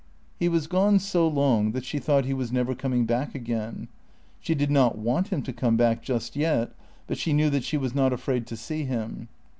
[0.39, 3.87] He was gone so long that she thought he was never coming back again.
[4.39, 6.73] She did not want him to come back just yet,
[7.05, 9.27] but she knew that she was not afraid to see him.